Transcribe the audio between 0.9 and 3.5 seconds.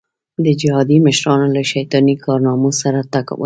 مشرانو له شیطاني کارنامو سر وټکاوه.